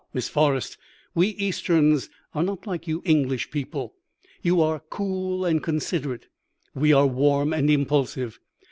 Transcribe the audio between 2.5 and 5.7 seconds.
like you English people. You are cool and